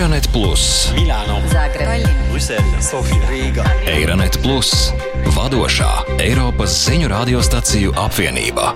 [0.00, 3.66] Eironet Plus, Milāno, Zagreba, Brisele, Sofija, Rīga.
[3.84, 4.70] Eironet Plus,
[5.36, 5.90] vadošā
[6.24, 8.70] Eiropas ziņu radiostaciju apvienība.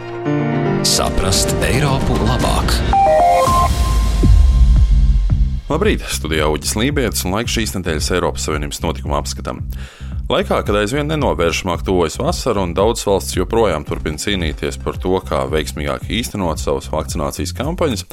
[0.84, 2.76] Saprast Eiropu labāk!
[5.72, 9.64] Labrīt, studijā Uģis Lībijams un laiks šīs nedēļas Eiropas Savienības notikuma apskatam.
[10.24, 15.42] Laikā, kad aizvien nenovēršamāk tuvojas vasara un daudz valsts joprojām turpina cīnīties par to, kā
[15.52, 18.06] veiksmīgāk īstenot savas vakcinācijas kampaņas,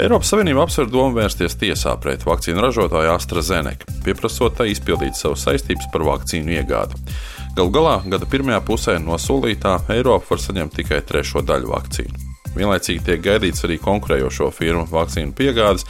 [0.00, 5.90] Eiropas Savienība apsver domu vērsties tiesā pret vakcīnu ražotāju AstraZeneca, pieprasot tai izpildīt savas saistības
[5.92, 7.02] par vakcīnu iegādi.
[7.58, 12.27] Galu galā gada pirmajā pusē no solītā Eiropa var saņemt tikai trešo daļu vakcīnu.
[12.56, 15.84] Vienlaicīgi tiek gaidīts arī konkurējošo firmu vakcīnu piegādes,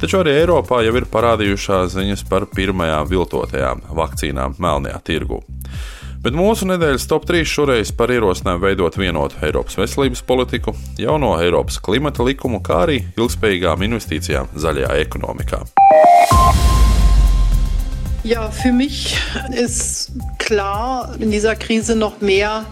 [0.00, 5.42] taču arī Eiropā jau ir parādījušās ziņas par pirmajām viltotajām vakcīnām melnajā tirgū.
[6.22, 11.80] Bet mūsu nedēļas top 3 šoreiz par ierosinājumu veidot vienotu Eiropas veselības politiku, jauno Eiropas
[11.82, 15.64] klimata likumu, kā arī ilgspējīgām investīcijām zaļajā ekonomikā.
[18.22, 19.16] Ja, für mich
[19.50, 22.62] ist klar, in dieser Krise noch mehr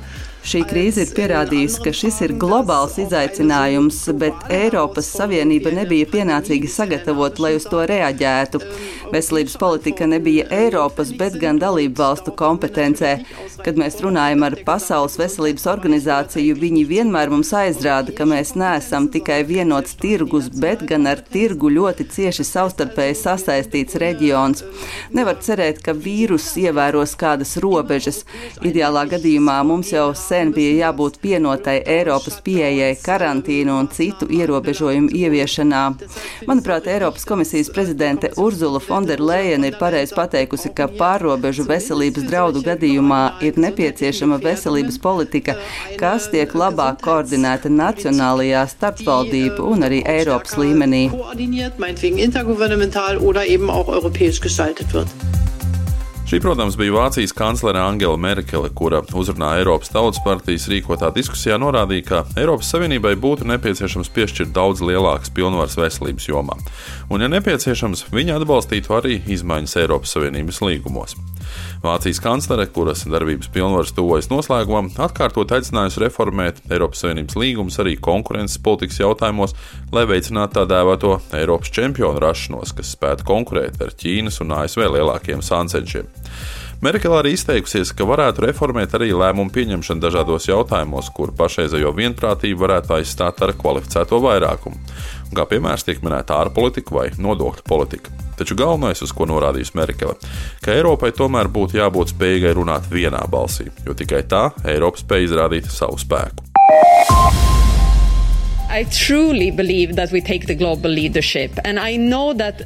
[0.40, 7.44] Šī krīze ir pierādījusi, ka šis ir globāls izaicinājums, bet Eiropas Savienība nebija pienācīgi sagatavota,
[7.44, 8.62] lai uz to reaģētu.
[9.10, 13.16] Veselības politika nebija Eiropas, bet gan dalību valstu kompetencē.
[13.64, 19.40] Kad mēs runājam ar Pasaules veselības organizāciju, viņi vienmēr mums aizrāda, ka mēs neesam tikai
[19.48, 24.62] vienots tirgus, bet gan ar tirgu ļoti cieši savstarpēji sasaistīts reģions.
[25.16, 28.22] Nevar cerēt, ka vīruss ievēros kādas robežas.
[28.62, 35.82] Ideālā gadījumā mums jau sen bija jābūt vienotai Eiropas pieejai karantīnu un citu ierobežojumu ieviešanā.
[36.46, 43.56] Manuprāt, Eiropas komisijas prezidente Urzula Fonderleina ir pareizi pateikusi, ka pārrobežu veselības draudu gadījumā ir
[43.64, 45.54] nepieciešama veselības politika,
[46.02, 51.06] kas tiek labāk koordinēta nacionālajā, starpvaldību un arī Eiropas līmenī.
[56.30, 62.04] Šī, protams, bija Vācijas kanclere Angela Merkele, kura uzrunā Eiropas Tautas partijas rīkotā diskusijā norādīja,
[62.06, 66.54] ka Eiropas Savienībai būtu nepieciešams piešķirt daudz lielākas pilnvaras veselības jomā,
[67.10, 71.18] un, ja nepieciešams, viņa atbalstītu arī izmaiņas Eiropas Savienības līgumos.
[71.84, 78.60] Vācijas kanclere, kuras darbības pilnvaras tuvojas noslēgumam, atkārtot aicinājusi reformēt Eiropas Savienības līgumus arī konkurences
[78.62, 79.56] politikas jautājumos,
[79.94, 85.44] lai veicinātu tā dēvēto Eiropas čempionu rašanos, kas spētu konkurēt ar Ķīnas un ASV lielākiem
[85.44, 86.10] sāncenšiem.
[86.80, 92.96] Merkele arī izteikusies, ka varētu reformēt arī lēmumu pieņemšanu dažādos jautājumos, kur pašreizējo vienprātību varētu
[92.96, 94.80] aizstāt ar kvalificēto vairākumu.
[95.36, 98.29] Kā piemērs tiek minēta ārpolitika vai nodokļu politika.
[98.40, 100.14] Taču galvenais, uz ko norādījusi Merkele,
[100.64, 105.68] ka Eiropai tomēr būtu jābūt spējīgai runāt vienā balsī, jo tikai tā Eiropa spēj izrādīt
[105.68, 107.49] savu spēku.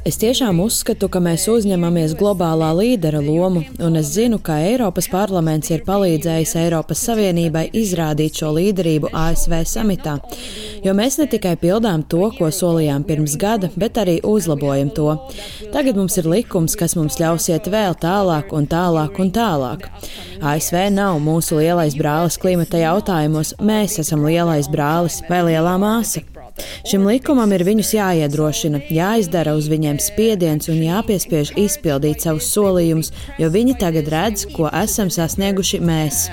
[0.05, 5.71] Es tiešām uzskatu, ka mēs uzņemamies globālā līdera lomu, un es zinu, ka Eiropas parlaments
[5.73, 10.19] ir palīdzējis Eiropas Savienībai izrādīt šo līderību ASV samitā,
[10.85, 15.09] jo mēs ne tikai pildām to, ko solījām pirms gada, bet arī uzlabojam to.
[15.73, 19.89] Tagad mums ir likums, kas mums ļaus iet vēl tālāk un tālāk un tālāk.
[20.45, 26.23] ASV nav mūsu lielais brālis klimata jautājumos, mēs esam lielais brālis vai lielā māsa.
[26.87, 33.11] Šim likumam ir viņus jāiedrošina, jāizdara uz viņiem spiediens un jāpiespiež izpildīt savus solījumus,
[33.41, 36.27] jo viņi tagad redz, ko esam sasnieguši mēs.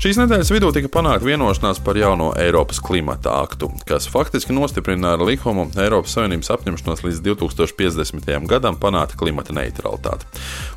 [0.00, 5.20] Šīs nedēļas vidū tika panākta vienošanās par jauno Eiropas klimata aktu, kas faktiski nostiprina ar
[5.28, 8.30] likumu Eiropas Savienības apņemšanos līdz 2050.
[8.48, 10.24] gadam panākt klimata neutralitāti.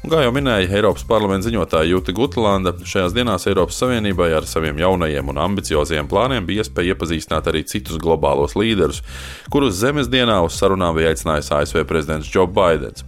[0.02, 4.84] Un, kā jau minēja Eiropas parlamenta ziņotāja Jūta Gutlanda, šajās dienās Eiropas Savienībai ar saviem
[4.84, 9.00] jaunajiem un ambiciozajiem plāniem bija iespēja iepazīstināt arī citus globālos līderus,
[9.48, 13.08] kurus zemes dienā uz sarunām bija aicinājis ASV prezidents Joe Bidenis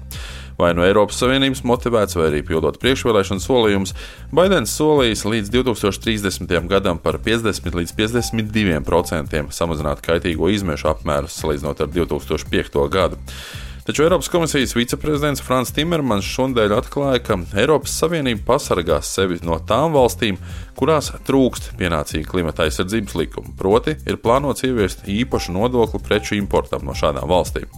[0.60, 3.96] vai no Eiropas Savienības motivēts, vai arī pildot priekšvēlēšanu solījumus,
[4.36, 6.56] Baidens solījis līdz 2030.
[6.72, 12.84] gadam par 50 līdz 52% samazināt kaitīgo izmešu apmērus salīdzinot ar 2005.
[12.92, 13.22] gadu.
[13.86, 19.94] Taču Eiropas komisijas viceprezidents Frans Timermans šodien atklāja, ka Eiropas Savienība pasargās sevi no tām
[19.94, 20.40] valstīm,
[20.74, 23.54] kurās trūkst pienācīga klimata aizsardzības likuma.
[23.60, 27.70] Proti, ir plānots ieviest īpašu nodokli preču importam no šādām valstīm.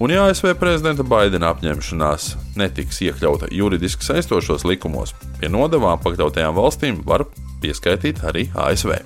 [0.00, 6.98] Un, ja ASV prezidenta Baidena apņemšanās netiks iekļauta juridiski saistošos likumos, pie nodevām pakļautajām valstīm
[7.06, 7.22] var
[7.62, 8.96] pieskaitīt arī ASV.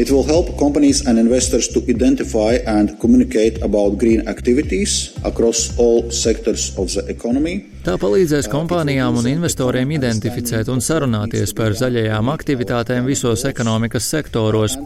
[0.00, 6.10] It will help companies and investors to identify and communicate about green activities across all
[6.10, 7.73] sectors of the economy.
[7.84, 14.78] Tā palīdzēs kompānijām un investoriem identificēt un sarunāties par zaļajām aktivitātēm visos ekonomikas sektoros.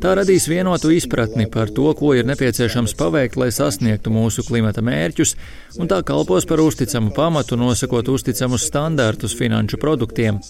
[0.00, 5.34] Tā radīs vienotu izpratni par to, ko ir nepieciešams paveikt, lai sasniegtu mūsu klimata mērķus,
[5.76, 10.40] un tā kalpos par uzticamu pamatu, nosakot uzticamus standartus finanšu produktiem.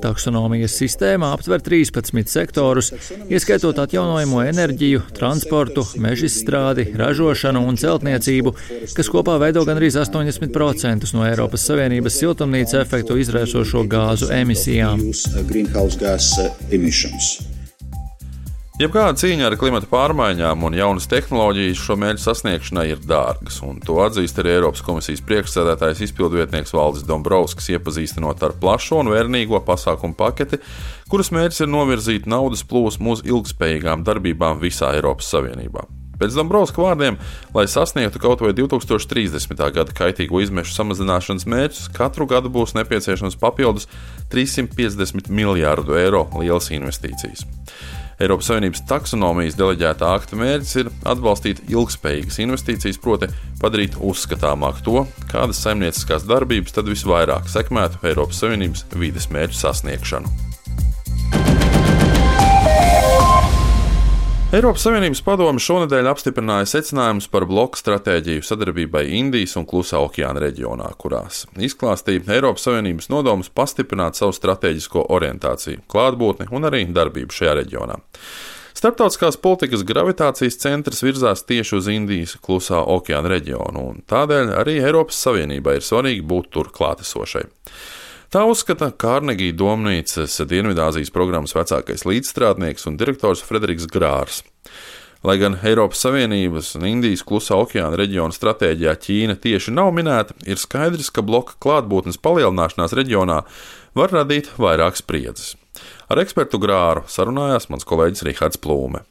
[0.00, 2.92] Taksonomijas sistēma aptver 13 sektorus,
[3.26, 8.54] ieskaitot atjaunojamo enerģiju, transportu, mežizstrādi, ražošanu un celtniecību,
[8.94, 15.00] kas kopā veido gandrīz 80% no Eiropas Savienības siltumnīca efektu izraisošo gāzu emisijām.
[18.80, 23.98] Jebkāda cīņa ar klimata pārmaiņām un jaunas tehnoloģijas šo mērķu sasniegšanai ir dārgas, un to
[24.00, 30.62] atzīst arī Eiropas komisijas priekšsēdētājs izpildvietnieks Valdis Dombrovskis, iepazīstinot ar plašo un vērnīgo pasākumu paketi,
[31.12, 35.84] kuras mērķis ir novirzīt naudas plūsmu uz ilgspējīgām darbībām visā Eiropas Savienībā.
[36.20, 37.16] Pēc Dombrovska vārdiem,
[37.56, 39.56] lai sasniegtu kaut vai 2030.
[39.76, 43.88] gada kaitīgo izmešu samazināšanas mērķus, katru gadu būs nepieciešams papildus
[44.34, 47.46] 350 miljārdu eiro lielas investīcijas.
[48.20, 53.30] Eiropas Savienības taksonomijas deleģētā akta mērķis ir atbalstīt ilgspējīgas investīcijas, proti,
[53.62, 60.49] padarīt uzskatāmāk to, kādas saimnieciskās darbības tad visvairāk sekmētu Eiropas Savienības vides mērķu sasniegšanu.
[64.50, 70.88] Eiropas Savienības padome šonadēļ apstiprināja secinājumus par bloku stratēģiju sadarbībai Indijas un Klusā okeāna reģionā,
[70.98, 78.00] kurās izklāstīja Eiropas Savienības nodomus pastiprināt savu strateģisko orientāciju, klātbūtni un arī darbību šajā reģionā.
[78.74, 85.22] Starptautiskās politikas gravitācijas centrs virzās tieši uz Indijas klusā okeāna reģionu, un tādēļ arī Eiropas
[85.28, 87.46] Savienībai ir svarīgi būt tur klātesošai.
[88.30, 94.44] Tā uzskata Kārnegija domnīcas Dienvidāzijas programmas vecākais līdzstrādnieks un direktors Frederiks Grārs.
[95.26, 100.62] Lai gan Eiropas Savienības un Indijas klusā okeāna reģiona stratēģijā Ķīna tieši nav minēta, ir
[100.62, 103.42] skaidrs, ka bloka klātbūtnes palielināšanās reģionā
[103.98, 105.56] var radīt vairāk spriedzes.
[106.06, 109.02] Ar ekspertu Grāru sarunājās mans kolēģis Rihards Plūme.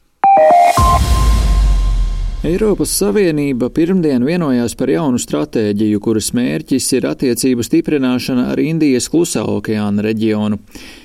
[2.40, 9.42] Eiropas Savienība pirmdien vienojās par jaunu stratēģiju, kuras mērķis ir attiecību stiprināšana ar Indijas klusā
[9.44, 10.56] okeāna reģionu.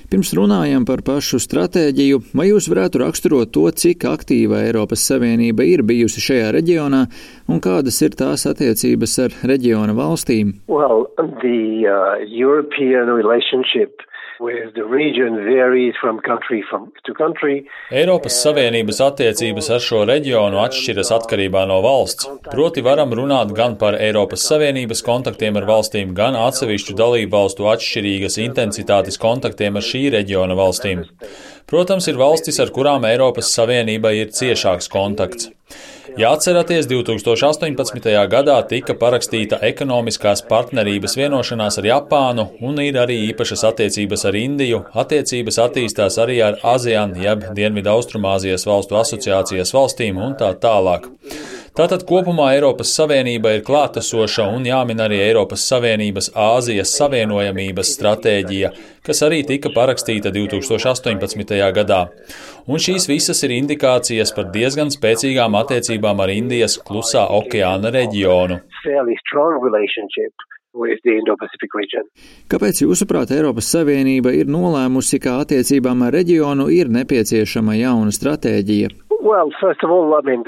[0.08, 5.84] Pirms runājam par pašu stratēģiju, vai jūs varētu raksturot to, cik aktīva Eiropas Savienība ir
[5.84, 7.04] bijusi šajā reģionā
[7.52, 10.62] un kādas ir tās attiecības ar reģiona valstīm?
[10.72, 12.24] Well, the, uh,
[17.96, 22.28] Eiropas Savienības attiecības ar šo reģionu atšķiras atkarībā no valsts.
[22.50, 28.40] Proti varam runāt gan par Eiropas Savienības kontaktiem ar valstīm, gan atsevišķu dalību valstu atšķirīgas
[28.44, 31.06] intensitātes kontaktiem ar šī reģiona valstīm.
[31.66, 35.50] Protams, ir valstis, ar kurām Eiropas Savienībai ir ciešāks kontakts.
[36.18, 38.06] Ja atceraties, 2018.
[38.31, 44.83] gadā tika parakstīta ekonomiskās partnerības vienošanās ar Japānu un ir arī īpašas attiecības ar Indiju.
[45.04, 51.10] Attiecības attīstās arī ar ASEAN, jeb Dienvidu Austrumāzijas valstu asociācijas valstīm un tā tālāk.
[51.75, 58.69] Tātad kopumā Eiropas Savienība ir klātesoša un jāmin arī Eiropas Savienības Āzijas Savienojamības stratēģija,
[59.04, 61.60] kas arī tika parakstīta 2018.
[61.75, 62.00] gadā.
[62.72, 68.62] Un šīs visas ir indikācijas par diezgan spēcīgām attiecībām ar Indijas klusā okeāna reģionu.
[72.51, 78.92] Kāpēc, jūsuprāt, Eiropas Savienība ir nolēmusi, ka attiecībām ar reģionu ir nepieciešama jauna stratēģija?
[79.22, 79.50] Well,
[79.84, 80.44] all, I mean,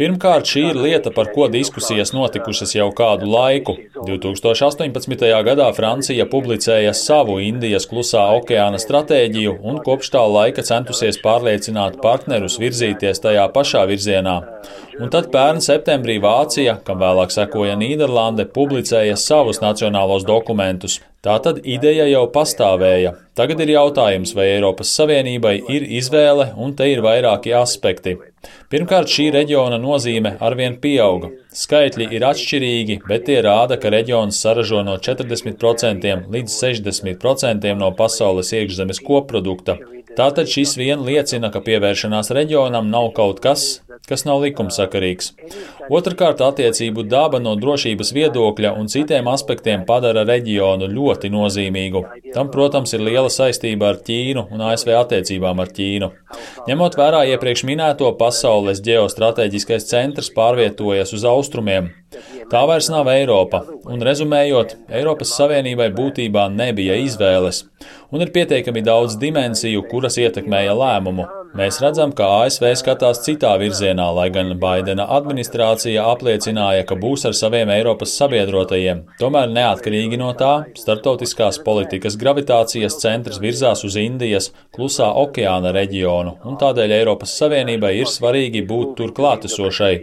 [0.00, 3.76] Pirmkārt, šī ir lieta, par ko diskusijas notikušas jau kādu laiku.
[3.96, 5.26] 2018.
[5.48, 12.58] gadā Francija publicēja savu Indijas klusā okeāna stratēģiju un kopš tā laika centusies pārliecināt partnerus
[12.62, 14.40] virzīties tajā pašā virzienā.
[14.96, 21.02] Un tad pērn septembrī Vācija, kam vēlāk sekoja Nīderlande, publicēja savus nacionālos dokumentus.
[21.26, 23.12] Tātad ideja jau pastāvēja.
[23.36, 28.14] Tagad ir jautājums, vai Eiropas Savienībai ir izvēle, un te ir vairāki aspekti.
[28.72, 31.28] Pirmkārt, šī reģiona nozīme arvien pieauga.
[31.52, 38.54] Skaitļi ir atšķirīgi, bet tie rāda, ka reģions saražo no 40% līdz 60% no pasaules
[38.56, 39.76] iekšzemes koprodukta.
[40.16, 43.66] Tātad šis vien liecina, ka pievēršanās reģionam nav kaut kas,
[44.08, 45.32] kas nav likumsakarīgs.
[45.92, 52.02] Otrakārt, attiecību daba no drošības viedokļa un citiem aspektiem padara reģionu ļoti nozīmīgu.
[52.34, 56.10] Tam, protams, ir liela saistība ar Ķīnu un ASV attiecībām ar Ķīnu.
[56.70, 61.92] Ņemot vērā iepriekš minēto, pasaules ģeostrateģiskais centrs pārvietojas uz austrumiem.
[62.50, 67.64] Tā vairs nav Eiropa, un rezumējot, Eiropas Savienībai būtībā nebija izvēles,
[68.12, 71.26] un ir pietiekami daudz dimensiju, kuras ietekmēja lēmumu.
[71.56, 77.36] Mēs redzam, ka ASV skatās citā virzienā, lai gan Baidena administrācija apliecināja, ka būs ar
[77.38, 79.00] saviem Eiropas sabiedrotajiem.
[79.22, 86.60] Tomēr neatkarīgi no tā, starptautiskās politikas gravitācijas centrs virzās uz Indijas klusā okeāna reģionu, un
[86.60, 89.94] tādēļ Eiropas Savienībai ir svarīgi būt tur klātesošai.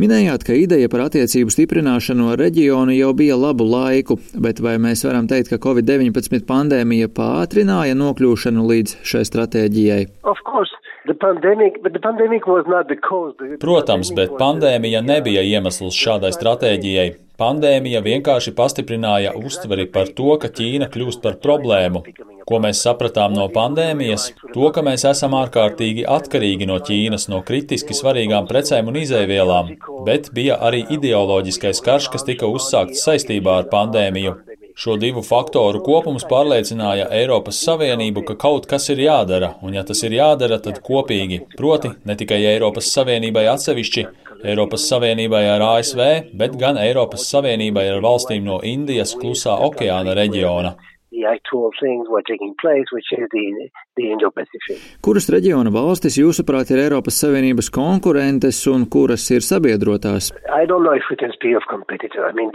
[0.00, 5.02] Minējāt, ka ideja par attiecību stiprināšanu ar reģionu jau bija labu laiku, bet vai mēs
[5.06, 10.02] varam teikt, ka Covid-19 pandēmija pātrināja nokļūšanu līdz šai stratēģijai?
[13.62, 17.08] Protams, bet pandēmija nebija iemesls šādai stratēģijai.
[17.36, 22.02] Pandēmija vienkārši pastiprināja uztveri par to, ka Ķīna kļūst par problēmu.
[22.46, 24.28] Ko mēs sapratām no pandēmijas?
[24.54, 29.74] To, ka mēs esam ārkārtīgi atkarīgi no Ķīnas, no kritiski svarīgām precēm un izēvielām,
[30.06, 34.36] bet bija arī ideoloģiskais karš, kas tika uzsākts saistībā ar pandēmiju.
[34.76, 40.02] Šo divu faktoru kopums pārliecināja Eiropas Savienību, ka kaut kas ir jādara, un ja tas
[40.04, 44.04] ir jādara, tad kopīgi, proti ne tikai Eiropas Savienībai atsevišķi,
[44.52, 46.02] Eiropas Savienībai ar ASV,
[46.36, 50.74] bet gan Eiropas Savienībai ar valstīm no Indijas klusā okeāna reģiona
[51.12, 54.76] the actual things were taking place, which is the, the Indo-Pacific.
[55.04, 60.32] Kuras reģiona valstis, jūsuprāt, ir Eiropas Savienības konkurentes un kuras ir sabiedrotās?
[60.50, 60.66] I
[62.36, 62.50] mean,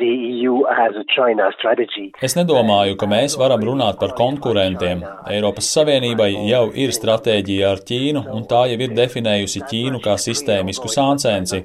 [2.27, 5.03] es nedomāju, ka mēs varam runāt par konkurentiem.
[5.31, 10.91] Eiropas Savienībai jau ir stratēģija ar Ķīnu, un tā jau ir definējusi Ķīnu kā sistēmisku
[10.91, 11.63] sāncensi.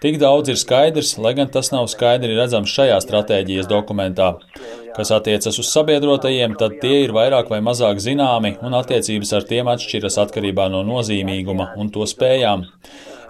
[0.00, 4.30] Tik daudz ir skaidrs, lai gan tas nav skaidri redzams šajā stratēģijas dokumentā.
[4.96, 9.70] Kas attiecas uz sabiedrotajiem, tad tie ir vairāk vai mazāk zināmi, un attiecības ar tiem
[9.70, 12.66] atšķiras atkarībā no nozīmīguma un to spējām.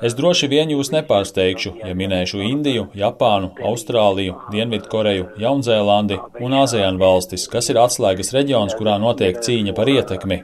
[0.01, 7.45] Es droši vien jūs nepārsteigšu, ja minēšu Indiju, Japānu, Austrāliju, Dienvidkoreju, Jaunzēlandi un ASEAN valstis,
[7.53, 10.41] kas ir atslēgas reģions, kurā notiek cīņa par ietekmi.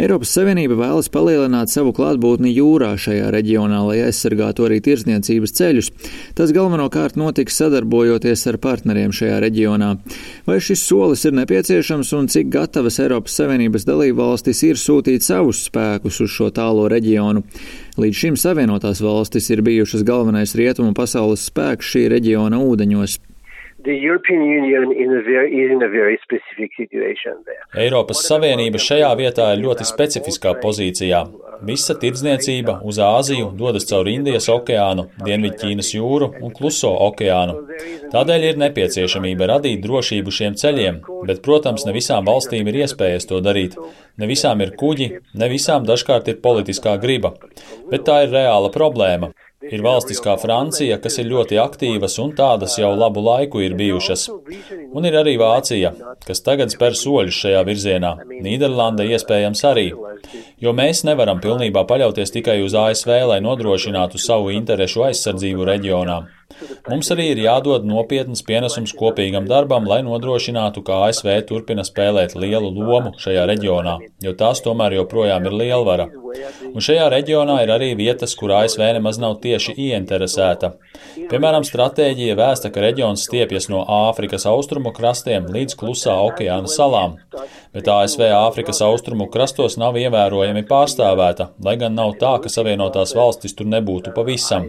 [0.00, 5.90] Eiropas Savienība vēlas palielināt savu klātbūtni jūrā šajā reģionā, lai aizsargātu arī tirdzniecības ceļus.
[6.38, 9.90] Tas galvenokārt notiks sadarbojoties ar partneriem šajā reģionā.
[10.48, 16.22] Vai šis solis ir nepieciešams un cik gatavas Eiropas Savienības dalībvalstis ir sūtīt savus spēkus
[16.24, 17.44] uz šo tālo reģionu?
[18.00, 23.20] Līdz šim Savienotās valstis ir bijušas galvenais rietumu pasaules spēks šī reģiona ūdeņos.
[27.80, 31.22] Eiropas Savienība šajā vietā ir ļoti specifiskā pozīcijā.
[31.64, 37.56] Visa tirdzniecība uz Āziju dodas caur Indijas okeānu, Dienvidķīnas jūru un Kluso okeānu.
[38.12, 43.40] Tādēļ ir nepieciešamība radīt drošību šiem ceļiem, bet, protams, ne visām valstīm ir iespējas to
[43.44, 43.78] darīt.
[44.20, 47.32] Ne visām ir kuģi, ne visām dažkārt ir politiskā griba,
[47.88, 49.32] bet tā ir reāla problēma.
[49.60, 54.22] Ir valstis kā Francija, kas ir ļoti aktīvas un tādas jau labu laiku ir bijušas.
[54.96, 55.90] Un ir arī Vācija,
[56.24, 58.14] kas tagad spēr soļus šajā virzienā.
[58.46, 59.90] Nīderlanda iespējams arī.
[60.60, 66.20] Jo mēs nevaram pilnībā paļauties tikai uz ASV, lai nodrošinātu savu interešu aizsardzību reģionā.
[66.88, 72.72] Mums arī ir jādod nopietnas pienesums kopīgam darbam, lai nodrošinātu, ka ASV turpina spēlēt lielu
[72.74, 76.08] lomu šajā reģionā, jo tās tomēr joprojām ir lielvara.
[76.70, 80.74] Un šajā reģionā ir arī vietas, kur ASV nemaz nav tieši ieinteresēta.
[81.30, 87.16] Piemēram, stratēģija vēsta, ka reģions stiepjas no Āfrikas austrumu krastiem līdz klusā okeāna salām,
[87.74, 93.54] bet ASV Āfrikas austrumu krastos nav ievērojami pārstāvēta, lai gan nav tā, ka Savienotās valstis
[93.56, 94.66] tur nebūtu pavisam.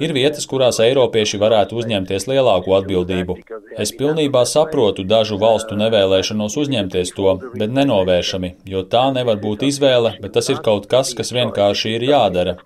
[0.00, 3.38] Ir vietas, kurās Eiropieši varētu uzņemties lielāku atbildību.
[3.80, 10.16] Es pilnībā saprotu dažu valstu nevēlēšanos uzņemties to, bet nenovēršami, jo tā nevar būt izvēle,
[10.22, 12.56] bet tas ir kaut kas, kas vienkārši ir jādara.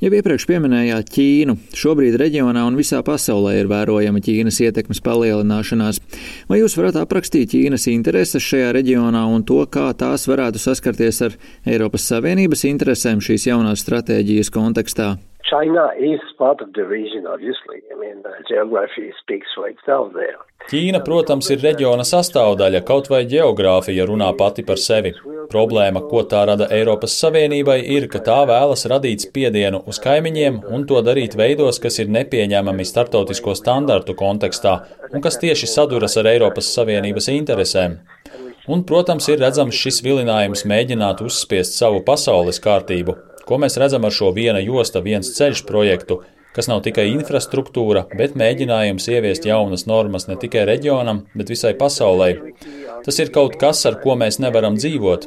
[0.00, 1.56] Jau iepriekš pieminējāt Ķīnu.
[1.76, 6.02] Šobrīd reģionā un visā pasaulē ir vērojama Ķīnas ietekmes palielināšanās.
[6.50, 11.40] Vai jūs varat aprakstīt Ķīnas intereses šajā reģionā un to, kā tās varētu saskarties ar
[11.68, 15.16] Eiropas Savienības interesēm šīs jaunās stratēģijas kontekstā?
[15.48, 17.82] China is part of the region, obviously.
[17.92, 20.38] I mean, geography speaks for itself there.
[20.70, 25.14] Ķīna, protams, ir reģiona sastāvdaļa, kaut vai geogrāfija runā pati par sevi.
[25.50, 30.84] Problēma, ko tā rada Eiropas Savienībai, ir, ka tā vēlas radīt spiedienu uz kaimiņiem un
[30.86, 34.76] to darīt veidos, kas ir nepieņemami starptautisko standartu kontekstā
[35.10, 37.98] un kas tieši saduras ar Eiropas Savienības interesēm.
[38.70, 43.16] Un, protams, ir redzams šis vilinājums mēģināt uzspiest savu pasaules kārtību,
[43.50, 46.20] Ko mēs redzam ar šo viena josta, viens ceļš projektu,
[46.54, 52.28] kas nav tikai infrastruktūra, bet mēģinājums ieviest jaunas normas ne tikai reģionam, bet visai pasaulē.
[53.02, 55.26] Tas ir kaut kas, ar ko mēs nevaram dzīvot,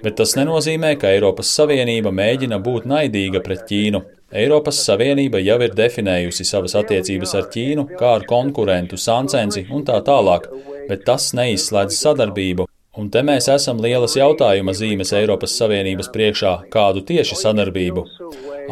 [0.00, 4.00] bet tas nenozīmē, ka Eiropas Savienība mēģina būt naidīga pret Ķīnu.
[4.32, 10.00] Eiropas Savienība jau ir definējusi savas attiecības ar Ķīnu kā ar konkurentu, sancensi un tā
[10.08, 10.48] tālāk,
[10.88, 12.70] bet tas neizslēdz sadarbību.
[12.96, 18.04] Un te mēs esam lielas jautājuma zīmes Eiropas Savienības priekšā, kādu tieši sadarbību.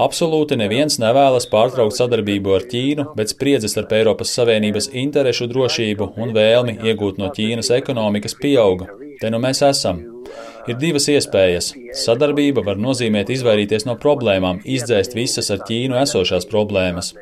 [0.00, 6.32] Absolūti neviens nevēlas pārtraukt sadarbību ar Ķīnu, bet spriedzes starp Eiropas Savienības interešu drošību un
[6.36, 8.88] vēlmi iegūt no Ķīnas ekonomikas pieauga.
[9.20, 10.00] Te nu mēs esam.
[10.66, 11.70] Ir divas iespējas.
[12.00, 17.12] Sadarbība var nozīmēt izvairīties no problēmām, izdzēst visas ar Ķīnu esošās problēmas.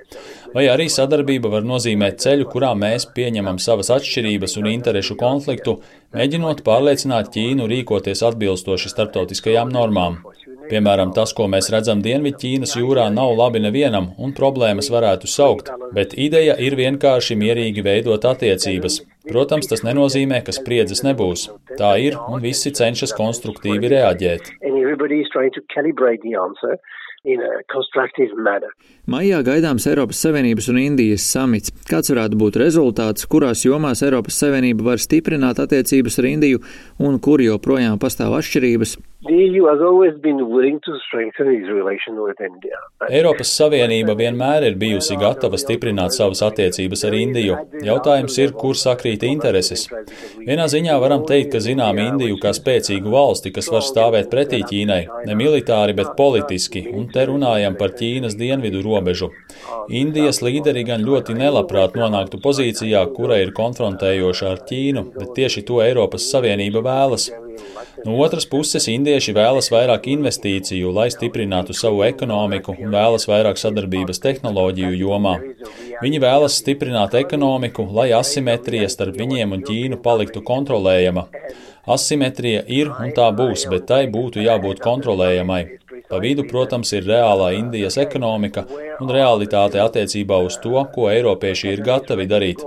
[0.54, 5.80] Vai arī sadarbība var nozīmēt ceļu, kurā mēs pieņemam savas atšķirības un interešu konfliktu,
[6.14, 10.20] mēģinot pārliecināt Ķīnu rīkoties atbilstoši starptautiskajām normām.
[10.70, 16.14] Piemēram, tas, ko mēs redzam Dienvidķīnas jūrā, nav labi nevienam, un problēmas varētu saukt, bet
[16.14, 19.02] ideja ir vienkārši mierīgi veidot attiecības.
[19.28, 21.49] Protams, tas nenozīmē, ka spriedzes nebūs.
[21.80, 24.54] Tā ir, un visi cenšas konstruktīvi reaģēt.
[29.09, 31.73] Maijā gaidāms Eiropas Savienības un Indijas samits.
[31.88, 36.61] Kāds varētu būt rezultāts, kurās jomās Eiropas Savienība var stiprināt attiecības ar Indiju
[37.00, 38.99] un kur joprojām pastāv atšķirības?
[43.09, 47.57] E Eiropas Savienība vienmēr ir bijusi gatava stiprināt savas attiecības ar Indiju.
[47.87, 49.87] Jautājums ir, kur sakrīt intereses.
[50.45, 55.00] Vienā ziņā varam teikt, ka zinām Indiju kā spēcīgu valsti, kas var stāvēt pretī Ķīnai,
[55.25, 59.31] ne militāri, bet politiski, un te runājam par Ķīnas dienvidu robežu.
[59.88, 65.81] Indijas līderi gan ļoti nelabprāt nonāktu pozīcijā, kura ir konfrontējoša ar Ķīnu, bet tieši to
[65.87, 67.31] Eiropas Savienība vēlas.
[68.04, 74.23] No otras puses, indieši vēlas vairāk investīciju, lai stiprinātu savu ekonomiku un vēlas vairāk sadarbības
[74.25, 75.37] tehnoloģiju jomā.
[76.02, 81.28] Viņi vēlas stiprināt ekonomiku, lai asimetrija starp viņiem un Ķīnu paliktu kontrolējama.
[81.94, 85.62] Asimetrija ir un tā būs, bet tai būtu jābūt kontrolējamai.
[86.14, 88.62] Pa vidu, protams, ir reālā Indijas ekonomika
[89.02, 92.61] un realitāte attiecībā uz to, ko eiropieši ir gatavi darīt.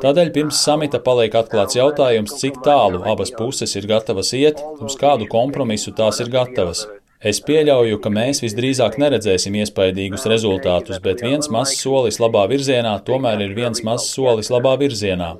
[0.00, 5.28] Tādēļ pirms samita paliek atklāts jautājums, cik tālu abas puses ir gatavas iet, uz kādu
[5.28, 6.86] kompromisu tās ir gatavas.
[7.20, 13.44] Es pieļauju, ka mēs visdrīzāk neredzēsim iespaidīgus rezultātus, bet viens mazs solis labā virzienā tomēr
[13.50, 15.34] ir viens mazs solis labā virzienā.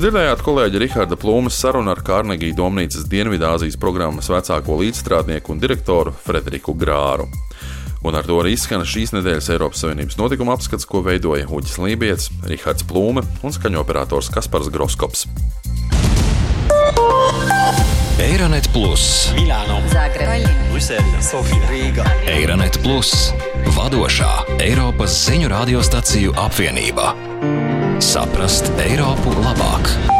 [0.00, 6.72] Dzirdējāt kolēģi Riharda Plūmas sarunu ar Kārnegija Domnīcas Dienvidāzijas programmas vecāko līdzstrādnieku un direktoru Frederiku
[6.72, 7.26] Grāru.
[8.08, 12.30] Un ar to arī izskan šīs nedēļas Eiropas Savienības notikuma apskats, ko veidoja Uģis Lībijams,
[12.48, 15.26] Rihards Plūme un skaņoperators Kaspars Groskops.
[18.24, 19.04] Eironet Plus,
[19.36, 20.38] Milāno, Zagreba,
[20.70, 22.08] Brisele, Sofija, Rīga.
[22.38, 23.34] Eironet Plus,
[23.76, 24.32] vadošā
[24.64, 27.12] Eiropas ziņu radiostaciju apvienība.
[28.00, 30.19] Saprast Eiropu labāk!